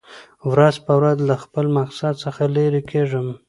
[0.51, 3.27] ورځ په ورځ له خپل مقصد څخه لېر کېږم.